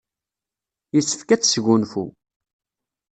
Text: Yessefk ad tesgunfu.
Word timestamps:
Yessefk 0.95 1.29
ad 1.29 1.41
tesgunfu. 1.41 2.05